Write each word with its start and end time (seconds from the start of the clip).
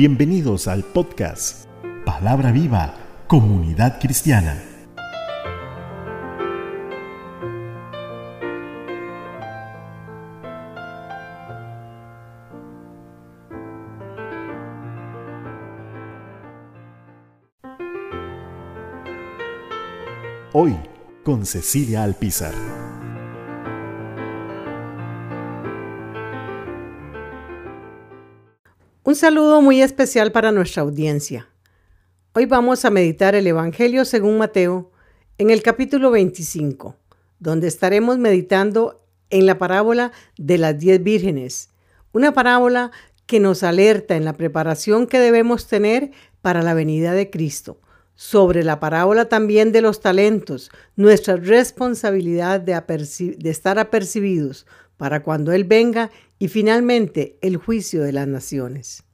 Bienvenidos 0.00 0.66
al 0.66 0.82
podcast 0.82 1.66
Palabra 2.06 2.52
Viva, 2.52 2.94
Comunidad 3.26 4.00
Cristiana. 4.00 4.58
Hoy 20.54 20.74
con 21.24 21.44
Cecilia 21.44 22.04
Alpizar. 22.04 22.54
Un 29.10 29.16
saludo 29.16 29.60
muy 29.60 29.82
especial 29.82 30.30
para 30.30 30.52
nuestra 30.52 30.82
audiencia. 30.82 31.48
Hoy 32.32 32.46
vamos 32.46 32.84
a 32.84 32.90
meditar 32.90 33.34
el 33.34 33.44
Evangelio 33.44 34.04
según 34.04 34.38
Mateo 34.38 34.92
en 35.36 35.50
el 35.50 35.64
capítulo 35.64 36.12
25, 36.12 36.94
donde 37.40 37.66
estaremos 37.66 38.18
meditando 38.18 39.04
en 39.30 39.46
la 39.46 39.58
parábola 39.58 40.12
de 40.38 40.58
las 40.58 40.78
diez 40.78 41.02
vírgenes, 41.02 41.70
una 42.12 42.32
parábola 42.32 42.92
que 43.26 43.40
nos 43.40 43.64
alerta 43.64 44.14
en 44.14 44.24
la 44.24 44.34
preparación 44.34 45.08
que 45.08 45.18
debemos 45.18 45.66
tener 45.66 46.12
para 46.40 46.62
la 46.62 46.74
venida 46.74 47.12
de 47.12 47.30
Cristo. 47.30 47.80
Sobre 48.14 48.62
la 48.62 48.78
parábola 48.78 49.24
también 49.24 49.72
de 49.72 49.80
los 49.80 49.98
talentos, 49.98 50.70
nuestra 50.94 51.34
responsabilidad 51.34 52.60
de, 52.60 52.80
de 53.36 53.50
estar 53.50 53.80
apercibidos 53.80 54.66
para 54.96 55.24
cuando 55.24 55.50
Él 55.50 55.64
venga 55.64 56.12
y 56.40 56.48
finalmente 56.48 57.38
el 57.42 57.58
juicio 57.58 58.02
de 58.02 58.12
las 58.12 58.26
naciones. 58.26 59.04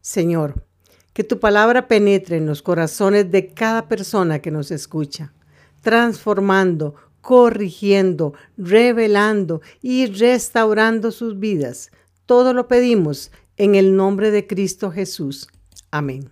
Señor, 0.00 0.64
que 1.12 1.24
tu 1.24 1.40
palabra 1.40 1.88
penetre 1.88 2.36
en 2.36 2.46
los 2.46 2.62
corazones 2.62 3.30
de 3.30 3.52
cada 3.52 3.88
persona 3.88 4.38
que 4.38 4.52
nos 4.52 4.70
escucha, 4.70 5.34
transformando, 5.82 6.94
corrigiendo, 7.20 8.34
revelando 8.56 9.62
y 9.82 10.06
restaurando 10.06 11.10
sus 11.10 11.38
vidas. 11.40 11.90
Todo 12.24 12.54
lo 12.54 12.68
pedimos 12.68 13.32
en 13.56 13.74
el 13.74 13.96
nombre 13.96 14.30
de 14.30 14.46
Cristo 14.46 14.92
Jesús. 14.92 15.48
Amén. 15.90 16.30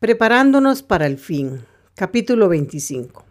Preparándonos 0.00 0.82
para 0.82 1.06
el 1.06 1.18
fin. 1.18 1.60
Capítulo 1.94 2.48
25. 2.48 3.24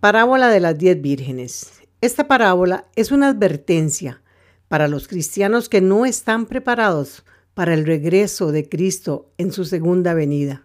Parábola 0.00 0.48
de 0.48 0.60
las 0.60 0.76
diez 0.76 1.00
vírgenes. 1.00 1.79
Esta 2.00 2.26
parábola 2.28 2.86
es 2.96 3.12
una 3.12 3.28
advertencia 3.28 4.22
para 4.68 4.88
los 4.88 5.06
cristianos 5.06 5.68
que 5.68 5.82
no 5.82 6.06
están 6.06 6.46
preparados 6.46 7.24
para 7.52 7.74
el 7.74 7.84
regreso 7.84 8.52
de 8.52 8.66
Cristo 8.70 9.30
en 9.36 9.52
su 9.52 9.66
segunda 9.66 10.14
venida. 10.14 10.64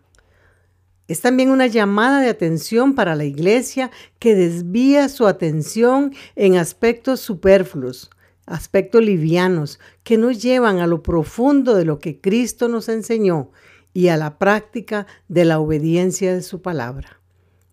Es 1.10 1.20
también 1.20 1.50
una 1.50 1.68
llamada 1.68 2.22
de 2.22 2.30
atención 2.30 2.96
para 2.96 3.16
la 3.16 3.26
iglesia 3.26 3.92
que 4.18 4.34
desvía 4.34 5.10
su 5.10 5.28
atención 5.28 6.14
en 6.38 6.56
aspectos 6.56 7.20
superfluos, 7.20 8.10
aspectos 8.46 9.04
livianos, 9.04 9.80
que 10.04 10.18
nos 10.18 10.42
llevan 10.42 10.80
a 10.80 10.88
lo 10.88 11.04
profundo 11.04 11.76
de 11.76 11.84
lo 11.84 12.00
que 12.00 12.22
Cristo 12.22 12.70
nos 12.70 12.88
enseñó 12.88 13.52
y 13.94 14.08
a 14.08 14.16
la 14.16 14.38
práctica 14.38 15.06
de 15.28 15.44
la 15.44 15.60
obediencia 15.60 16.34
de 16.34 16.42
su 16.42 16.62
palabra. 16.62 17.20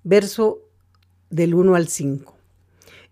Verso 0.03 0.63
del 1.31 1.55
1 1.55 1.77
al 1.77 1.87
5. 1.87 2.42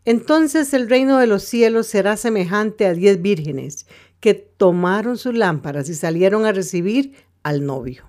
Entonces 0.04 0.72
el 0.74 0.88
reino 0.88 1.18
de 1.18 1.26
los 1.26 1.42
cielos 1.42 1.86
será 1.86 2.16
semejante 2.16 2.86
a 2.86 2.94
diez 2.94 3.20
vírgenes 3.20 3.86
que 4.20 4.34
tomaron 4.34 5.18
sus 5.18 5.34
lámparas 5.34 5.88
y 5.88 5.94
salieron 5.94 6.44
a 6.44 6.52
recibir 6.52 7.14
al 7.42 7.64
novio. 7.64 8.04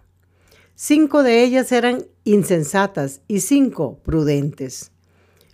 Cinco 0.76 1.22
de 1.24 1.44
ellas 1.44 1.72
eran 1.72 2.06
insensatas 2.24 3.22
y 3.28 3.42
cinco 3.42 4.00
prudentes. 4.04 4.92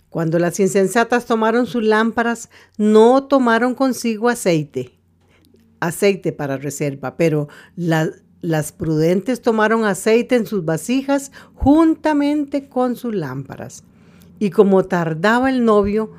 Cuando 0.08 0.38
las 0.38 0.58
insensatas 0.58 1.26
tomaron 1.26 1.66
sus 1.66 1.82
lámparas, 1.82 2.48
no 2.78 3.24
tomaron 3.24 3.74
consigo 3.74 4.28
aceite, 4.30 4.98
aceite 5.80 6.32
para 6.32 6.56
reserva, 6.56 7.16
pero 7.16 7.48
las 7.76 8.72
prudentes 8.72 9.42
tomaron 9.42 9.84
aceite 9.84 10.36
en 10.36 10.46
sus 10.46 10.64
vasijas 10.64 11.30
juntamente 11.54 12.68
con 12.68 12.96
sus 12.96 13.14
lámparas. 13.14 13.84
Y 14.38 14.50
como 14.50 14.84
tardaba 14.84 15.50
el 15.50 15.64
novio, 15.64 16.10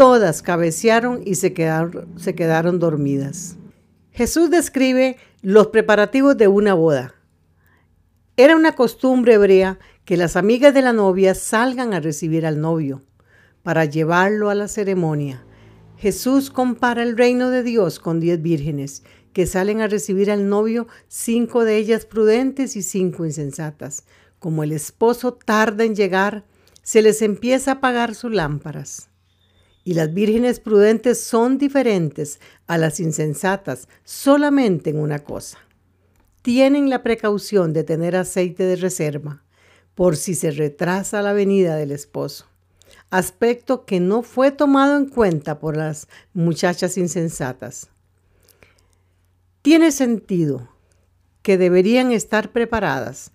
todas 0.00 0.40
cabecearon 0.40 1.20
y 1.26 1.34
se 1.34 1.52
quedaron, 1.52 2.78
dormidas. 2.78 3.58
Jesús 4.12 4.48
describe 4.48 5.18
los 5.42 5.66
preparativos 5.66 6.38
de 6.38 6.48
una 6.48 6.72
boda. 6.72 7.14
Era 8.38 8.56
una 8.56 8.74
costumbre 8.74 9.34
hebrea 9.34 9.78
que 10.06 10.16
las 10.16 10.36
amigas 10.36 10.72
de 10.72 10.80
la 10.80 10.94
novia 10.94 11.34
salgan 11.34 11.92
a 11.92 12.00
recibir 12.00 12.46
al 12.46 12.62
novio 12.62 13.02
para 13.62 13.84
llevarlo 13.84 14.48
a 14.48 14.54
la 14.54 14.68
ceremonia. 14.68 15.44
Jesús 15.98 16.48
compara 16.48 17.02
el 17.02 17.18
reino 17.18 17.50
de 17.50 17.62
Dios 17.62 18.00
con 18.00 18.20
diez 18.20 18.40
vírgenes 18.40 19.02
que 19.34 19.44
salen 19.44 19.82
a 19.82 19.86
recibir 19.86 20.30
al 20.30 20.48
novio, 20.48 20.86
cinco 21.08 21.62
de 21.62 21.76
ellas 21.76 22.06
prudentes 22.06 22.74
y 22.74 22.82
cinco 22.82 23.26
insensatas. 23.26 24.04
Como 24.38 24.62
el 24.62 24.72
esposo 24.72 25.34
tarda 25.34 25.84
en 25.84 25.94
llegar, 25.94 26.46
se 26.82 27.02
les 27.02 27.20
empieza 27.20 27.72
a 27.72 27.74
apagar 27.74 28.14
sus 28.14 28.32
lámparas. 28.32 29.09
Y 29.90 29.94
las 29.94 30.14
vírgenes 30.14 30.60
prudentes 30.60 31.20
son 31.20 31.58
diferentes 31.58 32.38
a 32.68 32.78
las 32.78 33.00
insensatas 33.00 33.88
solamente 34.04 34.90
en 34.90 35.00
una 35.00 35.18
cosa. 35.18 35.58
Tienen 36.42 36.88
la 36.88 37.02
precaución 37.02 37.72
de 37.72 37.82
tener 37.82 38.14
aceite 38.14 38.62
de 38.62 38.76
reserva 38.76 39.42
por 39.96 40.16
si 40.16 40.36
se 40.36 40.52
retrasa 40.52 41.22
la 41.22 41.32
venida 41.32 41.74
del 41.74 41.90
esposo, 41.90 42.46
aspecto 43.10 43.84
que 43.84 43.98
no 43.98 44.22
fue 44.22 44.52
tomado 44.52 44.96
en 44.96 45.06
cuenta 45.06 45.58
por 45.58 45.76
las 45.76 46.06
muchachas 46.34 46.96
insensatas. 46.96 47.88
Tiene 49.60 49.90
sentido 49.90 50.68
que 51.42 51.58
deberían 51.58 52.12
estar 52.12 52.52
preparadas 52.52 53.32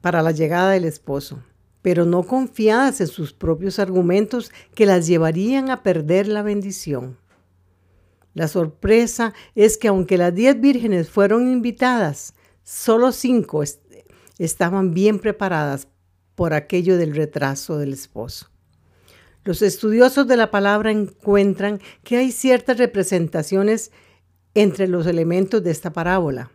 para 0.00 0.22
la 0.22 0.30
llegada 0.30 0.70
del 0.70 0.84
esposo, 0.84 1.42
pero 1.82 2.04
no 2.04 2.22
confiadas 2.24 3.00
en 3.00 3.06
sus 3.06 3.32
propios 3.32 3.78
argumentos 3.78 4.50
que 4.74 4.86
las 4.86 5.06
llevarían 5.06 5.70
a 5.70 5.82
perder 5.82 6.28
la 6.28 6.42
bendición. 6.42 7.16
La 8.34 8.48
sorpresa 8.48 9.34
es 9.54 9.78
que 9.78 9.88
aunque 9.88 10.18
las 10.18 10.34
diez 10.34 10.60
vírgenes 10.60 11.10
fueron 11.10 11.50
invitadas, 11.50 12.34
solo 12.62 13.12
cinco 13.12 13.62
estaban 14.38 14.94
bien 14.94 15.18
preparadas 15.18 15.88
por 16.34 16.54
aquello 16.54 16.96
del 16.96 17.16
retraso 17.16 17.78
del 17.78 17.92
esposo. 17.92 18.48
Los 19.44 19.62
estudiosos 19.62 20.28
de 20.28 20.36
la 20.36 20.50
palabra 20.50 20.90
encuentran 20.90 21.80
que 22.04 22.18
hay 22.18 22.30
ciertas 22.30 22.78
representaciones 22.78 23.90
entre 24.54 24.88
los 24.88 25.06
elementos 25.06 25.64
de 25.64 25.70
esta 25.70 25.92
parábola. 25.92 26.50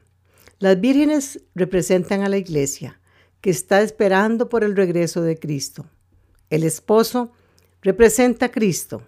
Las 0.60 0.80
vírgenes 0.80 1.42
representan 1.56 2.22
a 2.22 2.30
la 2.30 2.38
iglesia, 2.38 3.02
que 3.44 3.50
está 3.50 3.82
esperando 3.82 4.48
por 4.48 4.64
el 4.64 4.74
regreso 4.74 5.22
de 5.22 5.38
Cristo. 5.38 5.86
El 6.50 6.64
esposo 6.64 7.34
representa 7.82 8.46
a 8.46 8.52
Cristo. 8.52 9.04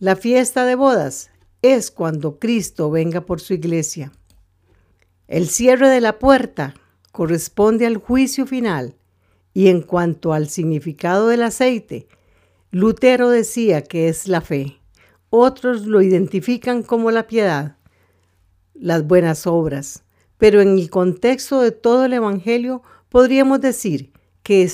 La 0.00 0.16
fiesta 0.16 0.66
de 0.66 0.74
bodas 0.74 1.30
es 1.62 1.92
cuando 1.92 2.40
Cristo 2.40 2.90
venga 2.90 3.20
por 3.20 3.40
su 3.40 3.54
iglesia. 3.54 4.10
El 5.28 5.48
cierre 5.48 5.88
de 5.90 6.00
la 6.00 6.18
puerta 6.18 6.74
corresponde 7.12 7.86
al 7.86 7.98
juicio 7.98 8.46
final 8.46 8.96
y 9.54 9.68
en 9.68 9.82
cuanto 9.82 10.32
al 10.32 10.48
significado 10.48 11.28
del 11.28 11.44
aceite, 11.44 12.08
Lutero 12.72 13.30
decía 13.30 13.84
que 13.84 14.08
es 14.08 14.26
la 14.26 14.40
fe. 14.40 14.80
Otros 15.30 15.86
lo 15.86 16.02
identifican 16.02 16.82
como 16.82 17.12
la 17.12 17.28
piedad, 17.28 17.76
las 18.74 19.06
buenas 19.06 19.46
obras, 19.46 20.02
pero 20.36 20.60
en 20.60 20.76
el 20.76 20.90
contexto 20.90 21.60
de 21.60 21.70
todo 21.70 22.06
el 22.06 22.14
Evangelio 22.14 22.82
Podríamos 23.12 23.60
decir 23.60 24.10
que, 24.42 24.66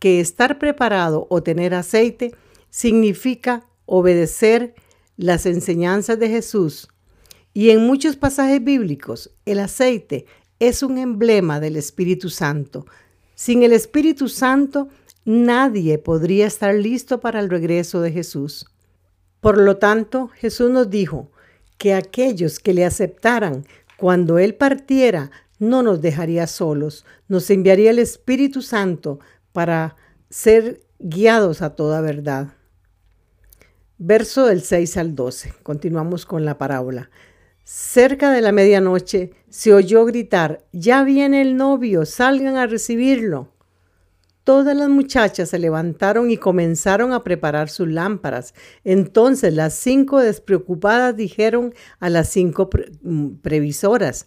estar 0.00 0.58
preparado 0.58 1.26
o 1.28 1.42
tener 1.42 1.74
aceite 1.74 2.34
significa 2.70 3.66
obedecer 3.84 4.74
las 5.18 5.44
enseñanzas 5.44 6.18
de 6.18 6.30
Jesús. 6.30 6.88
Y 7.52 7.70
en 7.70 7.86
muchos 7.86 8.16
pasajes 8.16 8.64
bíblicos, 8.64 9.32
el 9.44 9.58
aceite 9.58 10.24
es 10.60 10.82
un 10.82 10.96
emblema 10.96 11.60
del 11.60 11.76
Espíritu 11.76 12.30
Santo. 12.30 12.86
Sin 13.34 13.62
el 13.62 13.74
Espíritu 13.74 14.30
Santo, 14.30 14.88
nadie 15.26 15.98
podría 15.98 16.46
estar 16.46 16.74
listo 16.74 17.20
para 17.20 17.38
el 17.38 17.50
regreso 17.50 18.00
de 18.00 18.12
Jesús. 18.12 18.64
Por 19.42 19.58
lo 19.58 19.76
tanto, 19.76 20.28
Jesús 20.28 20.70
nos 20.70 20.88
dijo 20.88 21.30
que 21.76 21.92
aquellos 21.92 22.60
que 22.60 22.72
le 22.72 22.86
aceptaran 22.86 23.66
cuando 23.98 24.38
Él 24.38 24.54
partiera 24.54 25.30
no 25.68 25.82
nos 25.82 26.00
dejaría 26.00 26.46
solos, 26.46 27.04
nos 27.28 27.50
enviaría 27.50 27.90
el 27.90 27.98
Espíritu 27.98 28.62
Santo 28.62 29.20
para 29.52 29.96
ser 30.30 30.80
guiados 30.98 31.62
a 31.62 31.74
toda 31.74 32.00
verdad. 32.00 32.54
Verso 33.98 34.46
del 34.46 34.62
6 34.62 34.96
al 34.96 35.14
12. 35.14 35.54
Continuamos 35.62 36.26
con 36.26 36.44
la 36.44 36.58
parábola. 36.58 37.10
Cerca 37.62 38.30
de 38.30 38.42
la 38.42 38.52
medianoche 38.52 39.30
se 39.48 39.72
oyó 39.72 40.04
gritar, 40.04 40.64
ya 40.72 41.02
viene 41.02 41.40
el 41.40 41.56
novio, 41.56 42.04
salgan 42.04 42.56
a 42.56 42.66
recibirlo. 42.66 43.54
Todas 44.44 44.76
las 44.76 44.90
muchachas 44.90 45.48
se 45.48 45.58
levantaron 45.58 46.30
y 46.30 46.36
comenzaron 46.36 47.14
a 47.14 47.24
preparar 47.24 47.70
sus 47.70 47.88
lámparas. 47.88 48.52
Entonces 48.84 49.54
las 49.54 49.72
cinco 49.72 50.20
despreocupadas 50.20 51.16
dijeron 51.16 51.72
a 51.98 52.10
las 52.10 52.28
cinco 52.28 52.68
mm, 53.00 53.36
previsoras, 53.36 54.26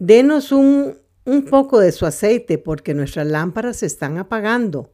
denos 0.00 0.50
un, 0.50 0.96
un 1.24 1.44
poco 1.44 1.78
de 1.78 1.92
su 1.92 2.06
aceite 2.06 2.58
porque 2.58 2.94
nuestras 2.94 3.28
lámparas 3.28 3.76
se 3.76 3.86
están 3.86 4.18
apagando. 4.18 4.90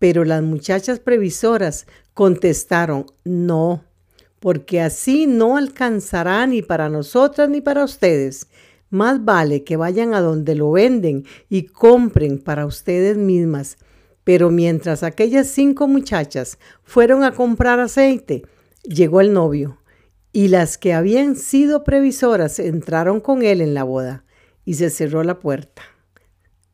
Pero 0.00 0.24
las 0.24 0.42
muchachas 0.42 0.98
previsoras 0.98 1.86
contestaron, 2.14 3.06
no, 3.24 3.84
porque 4.40 4.80
así 4.80 5.26
no 5.26 5.56
alcanzará 5.56 6.46
ni 6.46 6.62
para 6.62 6.88
nosotras 6.88 7.48
ni 7.48 7.60
para 7.60 7.84
ustedes. 7.84 8.48
Más 8.90 9.24
vale 9.24 9.64
que 9.64 9.76
vayan 9.76 10.14
a 10.14 10.20
donde 10.20 10.54
lo 10.54 10.72
venden 10.72 11.24
y 11.48 11.64
compren 11.64 12.38
para 12.38 12.64
ustedes 12.64 13.16
mismas. 13.16 13.76
Pero 14.24 14.50
mientras 14.50 15.02
aquellas 15.02 15.48
cinco 15.48 15.88
muchachas 15.88 16.58
fueron 16.84 17.22
a 17.22 17.32
comprar 17.32 17.80
aceite, 17.80 18.42
llegó 18.82 19.20
el 19.20 19.32
novio, 19.32 19.78
y 20.32 20.48
las 20.48 20.78
que 20.78 20.92
habían 20.92 21.34
sido 21.36 21.82
previsoras 21.82 22.58
entraron 22.58 23.20
con 23.20 23.42
él 23.42 23.60
en 23.60 23.74
la 23.74 23.84
boda, 23.84 24.24
y 24.68 24.74
se 24.74 24.90
cerró 24.90 25.24
la 25.24 25.38
puerta. 25.38 25.80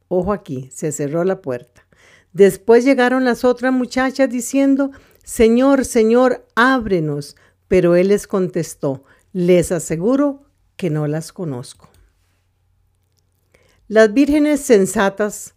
Ojo 0.09 0.33
aquí, 0.33 0.69
se 0.75 0.91
cerró 0.91 1.23
la 1.23 1.41
puerta. 1.41 1.87
Después 2.33 2.85
llegaron 2.85 3.25
las 3.25 3.45
otras 3.45 3.73
muchachas 3.73 4.29
diciendo, 4.29 4.91
Señor, 5.23 5.85
Señor, 5.85 6.45
ábrenos. 6.57 7.37
Pero 7.69 7.95
él 7.95 8.09
les 8.09 8.27
contestó, 8.27 9.05
les 9.33 9.71
aseguro 9.71 10.43
que 10.75 10.91
no 10.91 11.07
las 11.07 11.33
conozco. 11.33 11.89
Las 13.87 14.13
vírgenes 14.13 14.59
sensatas 14.61 15.55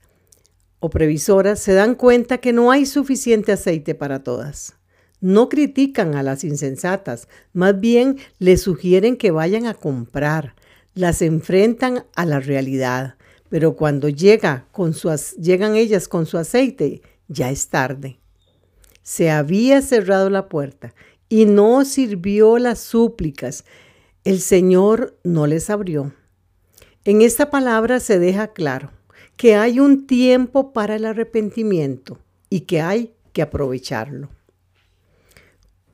o 0.78 0.92
previsoras 0.92 1.60
se 1.60 1.74
dan 1.74 1.96
cuenta 1.96 2.38
que 2.38 2.54
no 2.54 2.70
hay 2.70 2.86
suficiente 2.86 3.52
aceite 3.52 3.96
para 3.96 4.22
todas. 4.22 4.76
No 5.22 5.50
critican 5.50 6.14
a 6.14 6.22
las 6.22 6.44
insensatas, 6.44 7.28
más 7.54 7.80
bien 7.80 8.20
les 8.38 8.62
sugieren 8.62 9.18
que 9.18 9.32
vayan 9.32 9.66
a 9.66 9.74
comprar, 9.74 10.54
las 10.98 11.22
enfrentan 11.22 12.06
a 12.16 12.26
la 12.26 12.40
realidad, 12.40 13.18
pero 13.50 13.76
cuando 13.76 14.10
llegan 14.10 14.66
ellas 15.76 16.08
con 16.08 16.26
su 16.26 16.38
aceite, 16.40 17.02
ya 17.28 17.52
es 17.52 17.70
tarde. 17.70 18.20
Se 19.04 19.30
había 19.30 19.82
cerrado 19.84 20.32
la 20.32 20.50
puerta 20.50 20.96
y 21.30 21.46
no 21.46 21.86
sirvió 21.86 22.58
las 22.58 22.80
súplicas. 22.80 23.64
El 24.24 24.42
Señor 24.42 25.18
no 25.24 25.46
les 25.46 25.70
abrió. 25.70 26.14
En 27.06 27.22
esta 27.22 27.52
palabra 27.52 28.00
se 28.00 28.18
deja 28.18 28.48
claro 28.54 28.92
que 29.36 29.56
hay 29.56 29.80
un 29.80 30.08
tiempo 30.08 30.74
para 30.74 30.96
el 30.96 31.06
arrepentimiento 31.06 32.18
y 32.50 32.62
que 32.62 32.82
hay 32.82 33.14
que 33.34 33.44
aprovecharlo. 33.44 34.30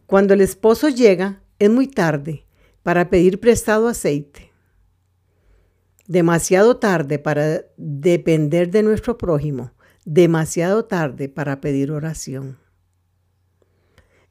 Cuando 0.06 0.34
el 0.34 0.40
esposo 0.40 0.88
llega, 0.88 1.42
es 1.60 1.70
muy 1.70 1.88
tarde 1.88 2.46
para 2.84 3.10
pedir 3.10 3.42
prestado 3.42 3.90
aceite. 3.90 4.53
Demasiado 6.08 6.78
tarde 6.78 7.18
para 7.18 7.66
depender 7.78 8.70
de 8.70 8.84
nuestro 8.84 9.18
prójimo. 9.18 9.72
Demasiado 10.04 10.84
tarde 10.84 11.30
para 11.30 11.62
pedir 11.62 11.92
oración. 11.92 12.60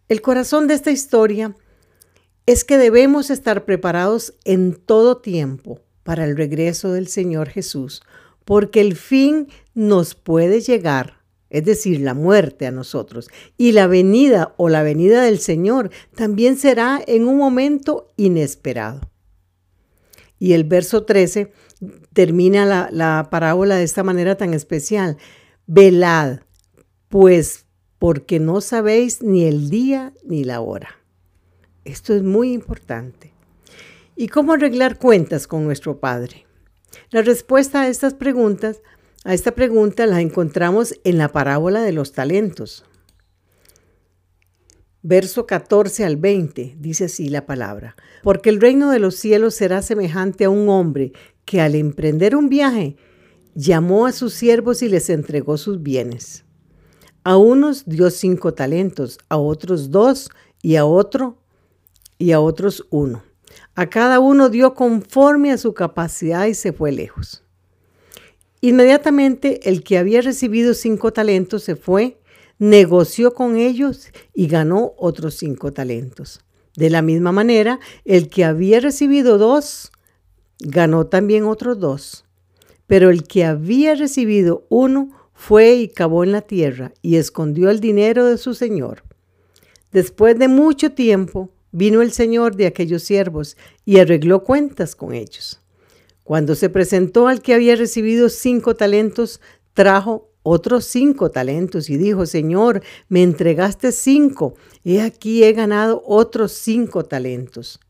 El 0.09 0.21
corazón 0.21 0.69
de 0.69 0.75
esta 0.75 0.91
historia 0.91 1.57
es 2.45 2.65
que 2.65 2.77
debemos 2.77 3.31
estar 3.31 3.65
preparados 3.65 4.35
en 4.45 4.75
todo 4.75 5.19
tiempo 5.19 5.81
para 6.03 6.25
el 6.25 6.37
regreso 6.37 6.93
del 6.93 7.07
Señor 7.07 7.49
Jesús, 7.49 8.03
porque 8.45 8.83
el 8.83 8.97
fin 8.97 9.49
nos 9.73 10.15
puede 10.15 10.61
llegar, 10.61 11.23
es 11.49 11.65
decir, 11.65 12.01
la 12.01 12.13
muerte 12.13 12.67
a 12.67 12.73
nosotros, 12.73 13.31
y 13.57 13.73
la 13.73 13.87
venida 13.87 14.55
o 14.59 14.69
la 14.69 14.83
venida 14.83 15.23
del 15.23 15.39
Señor 15.39 15.91
también 16.15 16.59
será 16.59 17.01
en 17.07 17.27
un 17.27 17.39
momento 17.39 18.09
inesperado. 18.17 19.12
Y 20.43 20.55
el 20.55 20.65
verso 20.65 21.05
13 21.05 21.53
termina 22.13 22.67
la, 22.67 22.89
la 22.91 23.29
parábola 23.31 23.77
de 23.77 23.85
esta 23.85 24.03
manera 24.03 24.37
tan 24.37 24.55
especial. 24.55 25.17
Velad, 25.69 26.41
pues 27.07 27.67
porque 28.01 28.41
no 28.41 28.61
sabéis 28.61 29.23
ni 29.23 29.45
el 29.45 29.71
día 29.71 30.13
ni 30.25 30.43
la 30.43 30.61
hora. 30.61 30.97
Esto 31.85 32.13
es 32.13 32.25
muy 32.25 32.53
importante. 32.53 33.33
¿Y 34.17 34.27
cómo 34.27 34.55
arreglar 34.55 34.99
cuentas 34.99 35.47
con 35.47 35.65
nuestro 35.65 36.01
Padre? 36.01 36.45
La 37.11 37.23
respuesta 37.23 37.83
a 37.83 37.89
estas 37.89 38.15
preguntas, 38.15 38.83
a 39.23 39.35
esta 39.35 39.53
pregunta 39.53 40.07
la 40.07 40.21
encontramos 40.21 40.99
en 41.05 41.19
la 41.19 41.29
parábola 41.29 41.83
de 41.83 41.93
los 41.93 42.11
talentos. 42.11 42.85
Verso 45.05 45.47
14 45.47 46.05
al 46.05 46.17
20 46.17 46.77
dice 46.79 47.07
así 47.07 47.29
la 47.29 47.45
palabra, 47.45 47.97
porque 48.23 48.51
el 48.51 48.61
reino 48.61 48.91
de 48.91 49.01
los 49.01 49.17
cielos 49.17 49.55
será 49.55 49.83
semejante 49.83 50.45
a 50.45 50.51
un 50.51 50.69
hombre 50.69 51.13
que 51.45 51.61
al 51.61 51.75
emprender 51.75 52.37
un 52.37 52.49
viaje 52.49 52.97
llamó 53.55 54.07
a 54.07 54.13
sus 54.13 54.33
siervos 54.33 54.81
y 54.83 54.89
les 54.89 55.11
entregó 55.11 55.57
sus 55.57 55.83
bienes. 55.83 56.45
A 57.25 57.37
unos 57.37 57.85
dio 57.87 58.11
cinco 58.11 58.55
talentos, 58.55 59.19
a 59.29 59.39
otros 59.39 59.91
dos 59.91 60.31
y 60.63 60.77
a 60.77 60.85
otro 60.85 61.37
y 62.17 62.31
a 62.31 62.41
otros 62.41 62.87
uno. 62.91 63.25
A 63.75 63.91
cada 63.91 64.21
uno 64.21 64.51
dio 64.51 64.75
conforme 64.75 65.51
a 65.51 65.59
su 65.59 65.75
capacidad 65.75 66.47
y 66.47 66.55
se 66.55 66.73
fue 66.73 66.93
lejos. 66.93 67.43
Inmediatamente 68.61 69.69
el 69.69 69.83
que 69.83 69.99
había 69.99 70.21
recibido 70.21 70.75
cinco 70.75 71.13
talentos 71.13 71.65
se 71.65 71.75
fue, 71.75 72.21
negoció 72.63 73.35
con 73.35 73.57
ellos 73.57 74.07
y 74.33 74.47
ganó 74.47 74.95
otros 74.97 75.35
cinco 75.35 75.73
talentos. 75.73 76.41
De 76.77 76.91
la 76.91 77.03
misma 77.03 77.33
manera, 77.33 77.81
el 78.05 78.29
que 78.29 78.45
había 78.45 78.79
recibido 78.79 79.37
dos, 79.37 79.91
ganó 80.61 81.09
también 81.09 81.43
otros 81.43 81.81
dos. 81.81 82.25
Pero 82.87 83.11
el 83.11 83.25
que 83.25 83.45
había 83.45 83.97
recibido 83.97 84.65
uno, 84.69 85.11
fue 85.35 85.75
y 85.75 85.89
cavó 85.89 86.23
en 86.23 86.31
la 86.31 86.43
tierra 86.43 86.93
y 87.03 87.17
escondió 87.17 87.69
el 87.69 87.81
dinero 87.81 88.27
de 88.27 88.39
su 88.39 88.55
señor. 88.55 89.03
Después 89.91 90.39
de 90.39 90.47
mucho 90.47 90.93
tiempo 90.93 91.51
vino 91.73 92.01
el 92.01 92.13
señor 92.13 92.55
de 92.55 92.67
aquellos 92.67 93.03
siervos 93.03 93.57
y 93.85 93.99
arregló 93.99 94.45
cuentas 94.45 94.95
con 94.95 95.15
ellos. 95.15 95.61
Cuando 96.23 96.55
se 96.55 96.69
presentó 96.69 97.27
al 97.27 97.43
que 97.43 97.55
había 97.55 97.75
recibido 97.75 98.29
cinco 98.29 98.77
talentos, 98.77 99.41
trajo 99.75 100.32
otros 100.43 100.85
cinco 100.85 101.31
talentos 101.31 101.89
y 101.91 101.97
dijo, 101.97 102.27
Señor, 102.27 102.83
me 103.09 103.23
entregaste 103.23 103.93
cinco, 103.93 104.55
he 104.85 105.01
aquí 105.01 105.45
he 105.45 105.53
ganado 105.53 106.03
otros 106.07 106.53
cinco 106.53 107.05
talentos. 107.05 107.81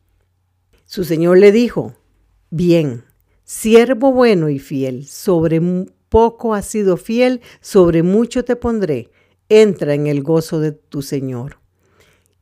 Su 0.84 1.04
señor 1.04 1.38
le 1.38 1.52
dijo, 1.52 1.94
bien, 2.50 3.04
siervo 3.44 4.12
bueno 4.12 4.50
y 4.50 4.58
fiel, 4.58 5.06
sobre 5.06 5.60
poco 6.12 6.52
has 6.52 6.66
sido 6.66 6.98
fiel, 6.98 7.40
sobre 7.62 8.02
mucho 8.02 8.44
te 8.44 8.54
pondré. 8.54 9.10
Entra 9.48 9.94
en 9.94 10.06
el 10.06 10.22
gozo 10.22 10.60
de 10.60 10.72
tu 10.72 11.00
Señor. 11.00 11.56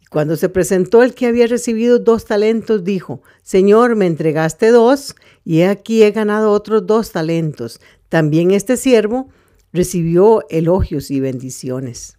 Y 0.00 0.07
cuando 0.07 0.35
se 0.35 0.49
presentó 0.49 1.05
el 1.05 1.14
que 1.14 1.26
había 1.26 1.47
recibido 1.47 2.00
dos 2.00 2.25
talentos, 2.25 2.83
dijo, 2.83 3.23
Señor, 3.43 3.95
me 3.95 4.07
entregaste 4.07 4.71
dos, 4.71 5.14
y 5.45 5.62
aquí 5.62 6.02
he 6.02 6.11
ganado 6.11 6.50
otros 6.50 6.85
dos 6.85 7.12
talentos. 7.12 7.81
También 8.09 8.50
este 8.50 8.76
siervo 8.76 9.29
recibió 9.73 10.45
elogios 10.50 11.11
y 11.11 11.21
bendiciones. 11.21 12.19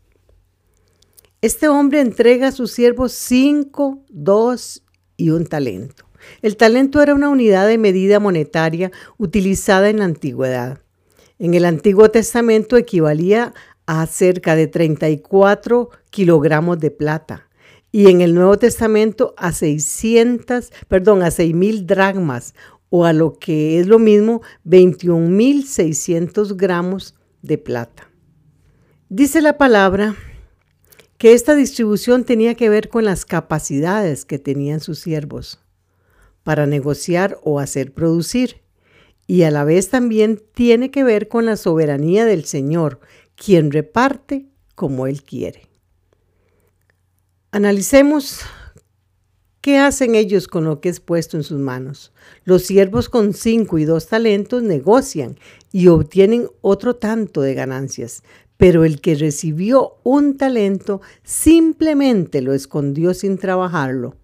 Este 1.42 1.68
hombre 1.68 2.02
entrega 2.02 2.50
a 2.50 2.52
sus 2.52 2.72
siervos 2.72 3.14
cinco, 3.14 4.04
dos 4.10 4.84
y 5.18 5.32
un 5.32 5.46
talento. 5.46 6.06
El 6.42 6.56
talento 6.56 7.02
era 7.02 7.16
una 7.16 7.30
unidad 7.30 7.68
de 7.68 7.78
medida 7.78 8.20
monetaria 8.20 8.92
utilizada 9.18 9.90
en 9.90 10.00
la 10.00 10.06
antigüedad. 10.06 10.80
En 11.40 11.56
el 11.56 11.66
Antiguo 11.66 12.10
Testamento 12.10 12.78
equivalía 12.78 13.54
a 13.88 14.06
cerca 14.06 14.56
de 14.56 14.68
34 14.68 15.90
kilogramos 16.12 16.80
de 16.80 16.92
plata 16.92 17.50
y 17.92 18.10
en 18.10 18.22
el 18.22 18.36
Nuevo 18.36 18.58
Testamento 18.58 19.34
a 19.38 19.52
600, 19.52 20.72
perdón, 20.88 21.24
a 21.24 21.32
6000 21.32 21.88
dragmas 21.88 22.54
o 22.90 23.06
a 23.06 23.14
lo 23.14 23.40
que 23.40 23.80
es 23.80 23.88
lo 23.88 24.00
mismo 24.00 24.42
21.600 24.66 26.56
gramos 26.56 27.16
de 27.42 27.58
plata. 27.58 28.10
Dice 29.10 29.42
la 29.42 29.58
palabra 29.58 30.16
que 31.18 31.34
esta 31.34 31.56
distribución 31.56 32.24
tenía 32.24 32.56
que 32.56 32.70
ver 32.70 32.90
con 32.90 33.06
las 33.06 33.26
capacidades 33.26 34.26
que 34.26 34.40
tenían 34.40 34.80
sus 34.80 35.00
siervos 35.00 35.60
para 36.44 36.66
negociar 36.66 37.38
o 37.44 37.60
hacer 37.60 37.94
producir 37.94 38.62
y 39.28 39.44
a 39.44 39.52
la 39.52 39.64
vez 39.64 39.90
también 39.90 40.42
tiene 40.54 40.92
que 40.92 41.04
ver 41.04 41.28
con 41.28 41.46
la 41.46 41.58
soberanía 41.58 42.26
del 42.26 42.46
Señor, 42.46 43.00
quien 43.36 43.72
reparte 43.72 44.48
como 44.76 45.08
Él 45.08 45.24
quiere. 45.24 45.70
Analicemos 47.52 48.42
¿Qué 49.62 49.78
hacen 49.78 50.16
ellos 50.16 50.48
con 50.48 50.66
lo 50.66 50.82
que 50.82 50.90
es 50.90 51.00
puesto 51.00 51.38
en 51.38 51.44
sus 51.44 51.60
manos? 51.60 52.12
Los 52.46 52.64
siervos 52.64 53.10
con 53.10 53.36
cinco 53.36 53.78
y 53.78 53.86
dos 53.86 54.08
talentos 54.08 54.64
negocian 54.64 55.38
y 55.72 55.88
obtienen 55.88 56.48
otro 56.62 56.96
tanto 56.96 57.42
de 57.42 57.54
ganancias, 57.54 58.24
pero 58.58 58.86
el 58.86 59.02
que 59.02 59.14
recibió 59.14 59.98
un 60.02 60.36
talento 60.38 61.02
simplemente 61.24 62.42
lo 62.42 62.54
escondió 62.54 63.14
sin 63.14 63.38
trabajarlo. 63.38 64.16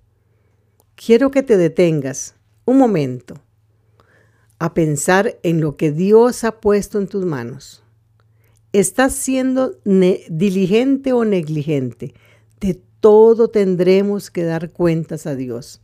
Quiero 0.95 1.29
que 1.29 1.43
te 1.43 1.55
detengas 1.55 2.33
un 2.65 2.79
momento 2.79 3.35
a 4.57 4.73
pensar 4.73 5.37
en 5.43 5.61
lo 5.61 5.77
que 5.77 5.91
Dios 5.91 6.43
ha 6.45 6.59
puesto 6.59 6.97
en 6.97 7.07
tus 7.07 7.25
manos. 7.25 7.83
¿Estás 8.73 9.13
siendo 9.13 9.77
diligente 9.83 11.13
o 11.13 11.25
negligente? 11.25 12.15
De 12.59 12.81
todo 12.99 13.49
tendremos 13.49 14.31
que 14.31 14.43
dar 14.43 14.71
cuentas 14.71 15.27
a 15.27 15.35
Dios. 15.35 15.81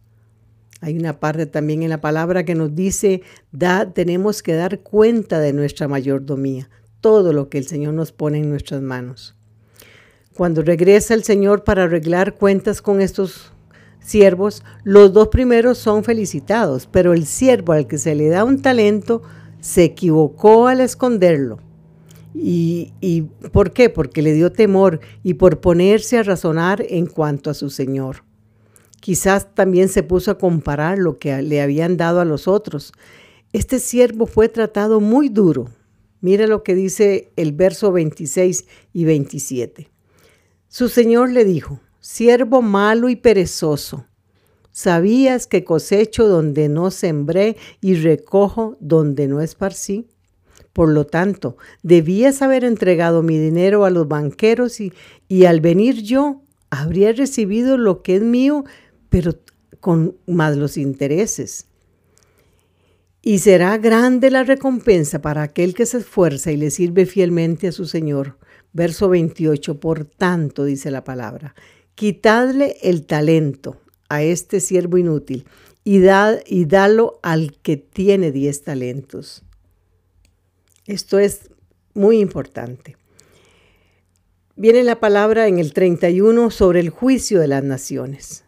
Hay 0.82 0.98
una 0.98 1.20
parte 1.20 1.46
también 1.46 1.84
en 1.84 1.90
la 1.90 2.02
palabra 2.02 2.44
que 2.44 2.56
nos 2.56 2.76
dice, 2.76 3.22
da, 3.52 3.92
tenemos 3.94 4.44
que 4.44 4.54
dar 4.54 4.80
cuenta 4.80 5.40
de 5.40 5.54
nuestra 5.54 5.88
mayordomía 5.88 6.70
todo 7.04 7.34
lo 7.34 7.50
que 7.50 7.58
el 7.58 7.68
Señor 7.68 7.94
nos 7.94 8.14
pone 8.14 8.40
en 8.40 8.50
nuestras 8.50 8.82
manos. 8.82 9.36
Cuando 10.36 10.62
regresa 10.62 11.14
el 11.14 11.24
Señor 11.24 11.66
para 11.66 11.84
arreglar 11.84 12.36
cuentas 12.36 12.82
con 12.82 13.02
estos 13.02 13.52
siervos, 14.00 14.64
los 14.86 15.12
dos 15.12 15.28
primeros 15.28 15.78
son 15.78 16.06
felicitados, 16.06 16.88
pero 16.90 17.14
el 17.14 17.26
siervo 17.26 17.74
al 17.74 17.88
que 17.88 17.98
se 17.98 18.16
le 18.16 18.30
da 18.30 18.46
un 18.46 18.62
talento 18.62 19.22
se 19.60 19.84
equivocó 19.84 20.68
al 20.68 20.80
esconderlo. 20.80 21.60
¿Y, 22.34 22.94
¿Y 23.02 23.22
por 23.52 23.74
qué? 23.74 23.90
Porque 23.90 24.22
le 24.22 24.34
dio 24.34 24.52
temor 24.52 25.00
y 25.24 25.36
por 25.36 25.60
ponerse 25.60 26.18
a 26.18 26.24
razonar 26.24 26.86
en 26.90 27.06
cuanto 27.06 27.50
a 27.50 27.54
su 27.54 27.70
Señor. 27.70 28.24
Quizás 29.00 29.54
también 29.54 29.90
se 29.90 30.04
puso 30.04 30.32
a 30.32 30.38
comparar 30.38 30.98
lo 30.98 31.20
que 31.20 31.42
le 31.42 31.62
habían 31.62 31.98
dado 31.98 32.22
a 32.22 32.26
los 32.26 32.48
otros. 32.48 32.94
Este 33.52 33.80
siervo 33.80 34.26
fue 34.26 34.50
tratado 34.50 35.00
muy 35.00 35.30
duro, 35.30 35.70
Mira 36.24 36.48
lo 36.48 36.64
que 36.64 36.74
dice 36.74 37.34
el 37.36 37.52
verso 37.52 37.92
26 37.92 38.66
y 38.94 39.04
27. 39.04 39.90
Su 40.70 40.88
señor 40.88 41.30
le 41.32 41.44
dijo, 41.44 41.82
siervo 42.00 42.62
malo 42.62 43.10
y 43.10 43.18
perezoso, 43.18 44.06
¿sabías 44.72 45.48
que 45.48 45.66
cosecho 45.66 46.30
donde 46.30 46.70
no 46.70 46.92
sembré 46.92 47.58
y 47.82 47.96
recojo 47.96 48.78
donde 48.80 49.28
no 49.28 49.42
esparcí? 49.42 50.08
Por 50.74 50.90
lo 50.90 51.06
tanto, 51.06 51.58
debías 51.84 52.42
haber 52.42 52.64
entregado 52.64 53.24
mi 53.24 53.38
dinero 53.38 53.86
a 53.86 53.90
los 53.90 54.08
banqueros 54.08 54.80
y, 54.82 54.92
y 55.28 55.46
al 55.46 55.62
venir 55.62 56.02
yo 56.02 56.42
habría 56.70 57.14
recibido 57.14 57.78
lo 57.78 58.02
que 58.02 58.18
es 58.18 58.22
mío, 58.24 58.66
pero 59.10 59.36
con 59.80 60.18
más 60.26 60.58
los 60.58 60.78
intereses 60.78 61.68
y 63.26 63.40
será 63.40 63.78
grande 63.78 64.30
la 64.30 64.44
recompensa 64.44 65.22
para 65.22 65.44
aquel 65.44 65.74
que 65.74 65.86
se 65.86 66.00
esfuerza 66.00 66.52
y 66.52 66.58
le 66.58 66.70
sirve 66.70 67.06
fielmente 67.06 67.70
a 67.70 67.72
su 67.72 67.86
Señor. 67.86 68.38
Verso 68.74 69.08
28, 69.08 69.80
por 69.80 70.04
tanto, 70.04 70.66
dice 70.66 70.92
la 70.92 71.06
palabra, 71.06 71.56
quitadle 71.96 72.76
el 72.82 73.06
talento 73.06 73.78
a 74.10 74.24
este 74.24 74.60
siervo 74.60 74.98
inútil 74.98 75.46
y, 75.86 76.00
da, 76.00 76.38
y 76.46 76.66
dalo 76.66 77.20
al 77.24 77.58
que 77.62 77.78
tiene 77.78 78.34
diez 78.34 78.64
talentos. 78.64 79.44
Esto 80.86 81.18
es 81.18 81.50
muy 81.94 82.20
importante. 82.20 82.98
Viene 84.58 84.84
la 84.84 85.00
palabra 85.00 85.48
en 85.48 85.58
el 85.58 85.72
31 85.72 86.52
sobre 86.52 86.82
el 86.82 86.90
juicio 86.90 87.40
de 87.40 87.48
las 87.48 87.64
naciones. 87.64 88.44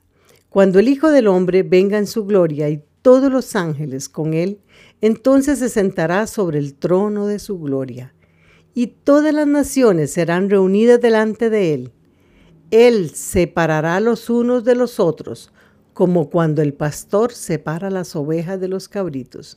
Cuando 0.50 0.80
el 0.80 0.89
Hijo 0.89 1.12
del 1.12 1.27
Hombre 1.27 1.63
venga 1.63 1.98
en 1.98 2.08
su 2.08 2.25
gloria 2.25 2.68
y 2.70 2.84
todos 3.01 3.32
los 3.32 3.56
ángeles 3.56 4.10
con 4.10 4.34
él, 4.34 4.60
entonces 5.00 5.60
se 5.60 5.70
sentará 5.70 6.27
sobre 6.27 6.60
el 6.60 6.75
trono 6.75 7.25
de 7.25 7.39
su 7.39 7.58
gloria, 7.58 8.13
y 8.74 8.88
todas 8.88 9.34
las 9.34 9.48
naciones 9.48 10.12
serán 10.12 10.50
reunidas 10.50 11.00
delante 11.00 11.50
de 11.50 11.74
él. 11.74 11.92
Él 12.70 13.12
separará 13.12 14.01
los 14.01 14.30
unos 14.30 14.65
de 14.65 14.75
los 14.75 15.00
otros, 15.00 15.54
como 15.94 16.30
cuando 16.30 16.62
el 16.62 16.74
pastor 16.74 17.32
separa 17.32 17.89
las 17.89 18.13
ovejas 18.13 18.60
de 18.60 18.68
los 18.68 18.89
cabritos. 18.89 19.56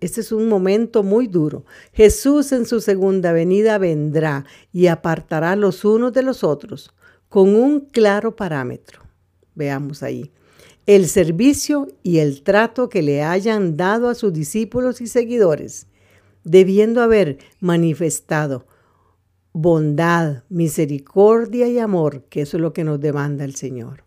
Este 0.00 0.22
es 0.22 0.32
un 0.32 0.48
momento 0.48 1.02
muy 1.02 1.26
duro. 1.26 1.64
Jesús 1.92 2.52
en 2.52 2.66
su 2.66 2.80
segunda 2.80 3.32
venida 3.32 3.78
vendrá 3.78 4.44
y 4.72 4.86
apartará 4.86 5.56
los 5.56 5.84
unos 5.84 6.12
de 6.12 6.22
los 6.22 6.42
otros 6.42 6.94
con 7.28 7.54
un 7.54 7.80
claro 7.80 8.34
parámetro. 8.34 9.02
Veamos 9.54 10.02
ahí 10.02 10.32
el 10.86 11.06
servicio 11.06 11.86
y 12.02 12.18
el 12.18 12.42
trato 12.42 12.88
que 12.88 13.02
le 13.02 13.22
hayan 13.22 13.76
dado 13.76 14.08
a 14.08 14.16
sus 14.16 14.32
discípulos 14.32 15.00
y 15.00 15.06
seguidores, 15.06 15.86
debiendo 16.42 17.00
haber 17.00 17.38
manifestado 17.60 18.66
bondad, 19.52 20.42
misericordia 20.48 21.68
y 21.68 21.78
amor, 21.78 22.24
que 22.24 22.42
eso 22.42 22.56
es 22.56 22.60
lo 22.60 22.72
que 22.72 22.82
nos 22.82 23.00
demanda 23.00 23.44
el 23.44 23.54
Señor. 23.54 24.02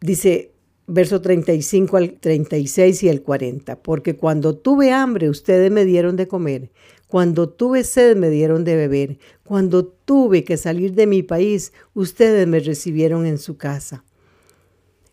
Dice 0.00 0.51
verso 0.92 1.22
35 1.22 1.96
al 1.96 2.12
36 2.20 3.02
y 3.02 3.08
el 3.08 3.22
40, 3.22 3.82
porque 3.82 4.16
cuando 4.16 4.56
tuve 4.56 4.92
hambre 4.92 5.30
ustedes 5.30 5.70
me 5.70 5.84
dieron 5.84 6.16
de 6.16 6.28
comer, 6.28 6.70
cuando 7.06 7.48
tuve 7.48 7.84
sed 7.84 8.16
me 8.16 8.28
dieron 8.30 8.64
de 8.64 8.76
beber, 8.76 9.18
cuando 9.44 9.86
tuve 9.86 10.44
que 10.44 10.56
salir 10.56 10.94
de 10.94 11.06
mi 11.06 11.22
país 11.22 11.72
ustedes 11.94 12.46
me 12.46 12.60
recibieron 12.60 13.26
en 13.26 13.38
su 13.38 13.56
casa. 13.56 14.04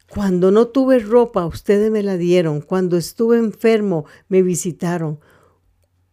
Cuando 0.09 0.51
no 0.51 0.67
tuve 0.67 0.99
ropa, 0.99 1.45
ustedes 1.45 1.91
me 1.91 2.01
la 2.01 2.17
dieron. 2.17 2.61
Cuando 2.61 2.97
estuve 2.97 3.37
enfermo, 3.37 4.05
me 4.27 4.41
visitaron. 4.41 5.19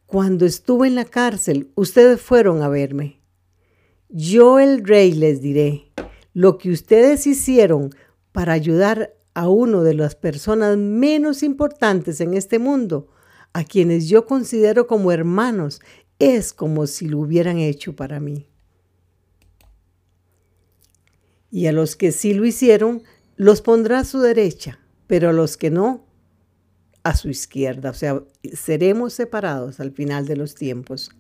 Cuando 0.04 0.44
estuve 0.44 0.86
en 0.86 0.96
la 0.96 1.06
cárcel, 1.06 1.70
ustedes 1.76 2.20
fueron 2.20 2.62
a 2.62 2.68
verme. 2.68 3.22
Yo 4.08 4.60
el 4.60 4.84
rey 4.84 5.12
les 5.12 5.40
diré, 5.40 5.92
lo 6.34 6.58
que 6.58 6.70
ustedes 6.70 7.26
hicieron 7.26 7.94
para 8.32 8.52
ayudar 8.52 9.15
a 9.36 9.50
uno 9.50 9.82
de 9.82 9.92
las 9.92 10.14
personas 10.14 10.78
menos 10.78 11.42
importantes 11.42 12.22
en 12.22 12.32
este 12.32 12.58
mundo, 12.58 13.08
a 13.52 13.64
quienes 13.64 14.08
yo 14.08 14.24
considero 14.24 14.86
como 14.86 15.12
hermanos, 15.12 15.82
es 16.18 16.54
como 16.54 16.86
si 16.86 17.06
lo 17.06 17.18
hubieran 17.18 17.58
hecho 17.58 17.94
para 17.94 18.18
mí. 18.18 18.48
Y 21.50 21.66
a 21.66 21.72
los 21.72 21.96
que 21.96 22.12
sí 22.12 22.32
lo 22.32 22.46
hicieron, 22.46 23.02
los 23.36 23.60
pondrá 23.60 23.98
a 23.98 24.04
su 24.04 24.20
derecha, 24.20 24.80
pero 25.06 25.28
a 25.28 25.34
los 25.34 25.58
que 25.58 25.70
no, 25.70 26.06
a 27.02 27.14
su 27.14 27.28
izquierda. 27.28 27.90
O 27.90 27.94
sea, 27.94 28.22
seremos 28.54 29.12
separados 29.12 29.80
al 29.80 29.92
final 29.92 30.24
de 30.24 30.36
los 30.36 30.54
tiempos. 30.54 31.10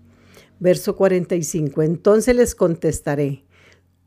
Verso 0.58 0.96
45. 0.96 1.82
Entonces 1.82 2.34
les 2.34 2.54
contestaré, 2.54 3.44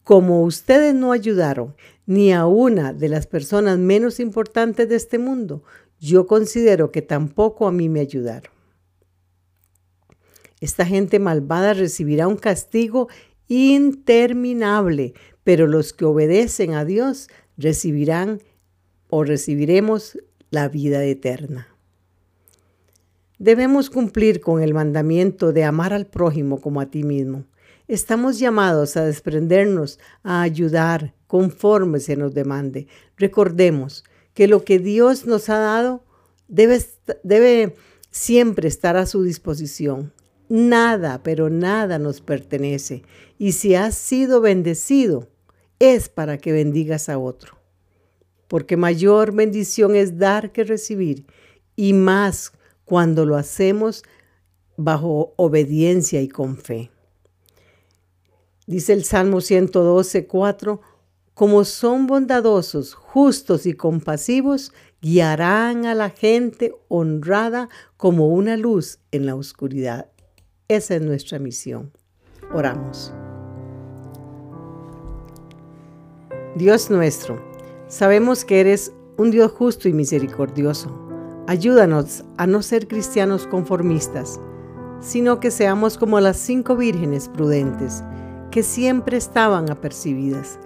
como 0.10 0.42
ustedes 0.42 0.96
no 0.96 1.12
ayudaron 1.12 1.75
ni 2.08 2.34
a 2.34 2.48
una 2.48 2.94
de 2.94 3.10
las 3.10 3.28
personas 3.28 3.78
menos 3.78 4.20
importantes 4.20 4.89
de 4.89 4.96
este 4.96 5.20
mundo, 5.20 5.62
yo 6.00 6.25
considero 6.25 6.92
que 6.92 7.04
tampoco 7.04 7.68
a 7.68 7.72
mí 7.72 7.89
me 7.89 8.00
ayudaron. 8.00 8.51
Esta 10.60 10.84
gente 10.84 11.20
malvada 11.20 11.75
recibirá 11.75 12.28
un 12.28 12.38
castigo 12.38 13.08
interminable, 13.48 15.13
pero 15.44 15.68
los 15.68 15.94
que 15.94 16.06
obedecen 16.06 16.74
a 16.74 16.86
Dios 16.86 17.28
recibirán 17.56 18.42
o 19.12 19.24
recibiremos 19.24 20.18
la 20.50 20.70
vida 20.70 21.04
eterna. 21.04 21.68
Debemos 23.38 23.92
cumplir 23.92 24.42
con 24.42 24.63
el 24.63 24.74
mandamiento 24.74 25.54
de 25.54 25.66
amar 25.66 25.94
al 25.94 26.08
prójimo 26.08 26.60
como 26.60 26.82
a 26.82 26.88
ti 26.88 27.04
mismo. 27.04 27.46
Estamos 27.89 28.38
llamados 28.38 28.98
a 28.98 29.03
desprendernos, 29.03 29.98
a 30.22 30.43
ayudar 30.43 31.15
conforme 31.25 32.00
se 32.00 32.15
nos 32.15 32.36
demande. 32.36 32.86
Recordemos 33.17 34.03
que 34.36 34.48
lo 34.48 34.63
que 34.63 34.77
Dios 34.77 35.25
nos 35.25 35.50
ha 35.50 35.58
dado 35.58 36.03
debe, 36.48 36.86
debe 37.24 37.75
siempre 38.12 38.67
estar 38.67 38.96
a 38.96 39.08
su 39.08 39.24
disposición. 39.24 40.13
Nada, 40.50 41.24
pero 41.24 41.50
nada 41.50 41.98
nos 41.98 42.22
pertenece. 42.22 43.01
Y 43.39 43.53
si 43.53 43.74
has 43.74 43.96
sido 43.96 44.39
bendecido, 44.39 45.27
es 45.79 46.10
para 46.10 46.38
que 46.38 46.51
bendigas 46.51 47.10
a 47.10 47.17
otro. 47.17 47.58
Porque 48.48 48.77
mayor 48.77 49.34
bendición 49.34 49.96
es 49.96 50.19
dar 50.19 50.51
que 50.51 50.63
recibir, 50.63 51.25
y 51.75 51.93
más 51.93 52.51
cuando 52.86 53.25
lo 53.25 53.36
hacemos 53.36 54.03
bajo 54.77 55.34
obediencia 55.38 56.22
y 56.22 56.27
con 56.27 56.55
fe. 56.55 56.91
Dice 58.69 58.93
el 58.93 59.03
Salmo 59.03 59.41
112, 59.41 60.27
4, 60.27 60.79
como 61.33 61.65
son 61.65 62.05
bondadosos, 62.05 62.93
justos 62.93 63.65
y 63.65 63.73
compasivos, 63.73 64.73
guiarán 65.01 65.88
a 65.88 65.95
la 65.95 66.11
gente 66.11 66.75
honrada 66.88 67.69
como 67.97 68.27
una 68.27 68.57
luz 68.57 68.99
en 69.11 69.25
la 69.25 69.33
oscuridad. 69.33 70.11
Esa 70.67 70.97
es 70.97 71.01
nuestra 71.01 71.39
misión. 71.39 71.91
Oramos. 72.53 73.11
Dios 76.55 76.91
nuestro, 76.91 77.41
Sabemos 77.88 78.45
que 78.45 78.59
eres 78.59 78.93
un 79.17 79.31
Dios 79.31 79.51
justo 79.51 79.89
y 79.89 79.93
misericordioso. 79.93 80.95
Ayúdanos 81.47 82.23
a 82.38 82.45
no 82.45 82.61
ser 82.61 82.88
cristianos 82.88 83.47
conformistas, 83.47 84.39
sino 84.99 85.39
que 85.39 85.49
seamos 85.49 85.97
como 85.97 86.19
las 86.19 86.38
cinco 86.38 86.75
vírgenes 86.75 87.29
prudentes 87.29 88.03
que 88.51 88.63
siempre 88.63 89.18
estaban 89.18 89.70
apercibidas, 89.70 90.60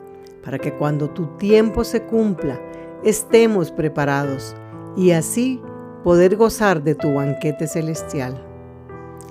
para 0.44 0.60
que 0.60 0.74
cuando 0.74 1.10
tu 1.10 1.25
tiempo 1.38 1.84
se 1.84 2.04
cumpla 2.04 2.60
estemos 3.04 3.72
preparados 3.72 4.56
y 4.96 5.12
así 5.12 5.62
poder 6.04 6.36
gozar 6.36 6.84
de 6.84 6.96
tu 6.96 7.13
banquete 7.13 7.68
celestial, 7.68 8.46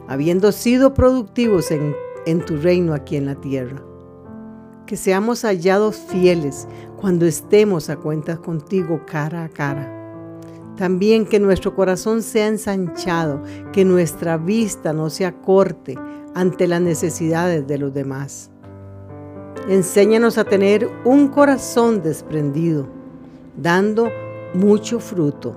habiendo 0.08 0.52
sido 0.52 0.94
productivos 0.94 1.70
en, 1.70 1.94
en 2.26 2.44
tu 2.44 2.56
reino 2.56 2.94
aquí 2.94 3.16
en 3.16 3.26
la 3.26 3.34
tierra. 3.34 3.82
Que 4.86 4.96
seamos 4.96 5.42
hallados 5.42 5.96
fieles 5.96 6.66
cuando 7.00 7.24
estemos 7.24 7.88
a 7.88 7.96
cuentas 7.96 8.38
contigo 8.38 9.02
cara 9.06 9.44
a 9.44 9.48
cara. 9.48 9.98
También 10.76 11.26
que 11.26 11.38
nuestro 11.38 11.74
corazón 11.74 12.22
sea 12.22 12.48
ensanchado, 12.48 13.42
que 13.72 13.84
nuestra 13.84 14.36
vista 14.36 14.92
no 14.92 15.10
se 15.10 15.24
acorte 15.24 15.96
ante 16.34 16.66
las 16.66 16.80
necesidades 16.80 17.66
de 17.66 17.78
los 17.78 17.92
demás. 17.92 18.50
Enséñanos 19.68 20.38
a 20.38 20.44
tener 20.44 20.88
un 21.04 21.28
corazón 21.28 22.02
desprendido, 22.02 22.88
dando 23.56 24.10
mucho 24.54 24.98
fruto. 24.98 25.56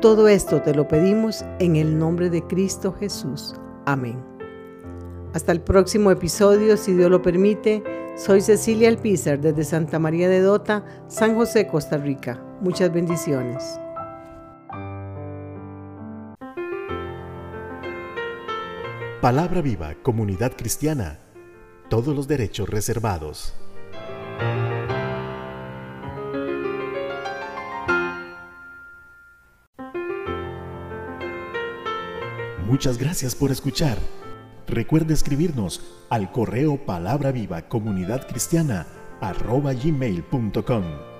Todo 0.00 0.28
esto 0.28 0.62
te 0.62 0.74
lo 0.74 0.88
pedimos 0.88 1.44
en 1.58 1.76
el 1.76 1.98
nombre 1.98 2.30
de 2.30 2.42
Cristo 2.42 2.94
Jesús. 2.98 3.54
Amén. 3.86 4.16
Hasta 5.34 5.52
el 5.52 5.60
próximo 5.60 6.10
episodio, 6.10 6.76
si 6.76 6.94
Dios 6.94 7.10
lo 7.10 7.20
permite. 7.20 7.82
Soy 8.16 8.40
Cecilia 8.40 8.88
Alpizar 8.88 9.40
desde 9.40 9.64
Santa 9.64 9.98
María 9.98 10.28
de 10.28 10.40
Dota, 10.40 10.84
San 11.08 11.34
José, 11.34 11.66
Costa 11.66 11.96
Rica. 11.96 12.40
Muchas 12.60 12.92
bendiciones. 12.92 13.80
Palabra 19.24 19.62
viva, 19.62 19.94
comunidad 20.02 20.52
cristiana. 20.54 21.18
Todos 21.88 22.14
los 22.14 22.28
derechos 22.28 22.68
reservados. 22.68 23.54
Muchas 32.66 32.98
gracias 32.98 33.34
por 33.34 33.50
escuchar. 33.50 33.96
Recuerde 34.66 35.14
escribirnos 35.14 35.80
al 36.10 36.30
correo 36.30 36.84
palabra 36.84 37.32
viva 37.32 37.62
comunidad 37.62 38.28
cristiana 38.28 38.86
arroba 39.22 39.72
gmail.com. 39.72 41.13